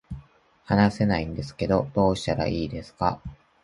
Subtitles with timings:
[0.63, 3.21] 話せないんですけどどうしたらいいですか